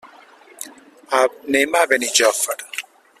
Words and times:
Anem 1.19 1.79
a 1.81 1.85
Benijòfar. 1.93 2.61